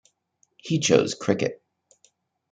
[0.57, 1.61] He chose cricket.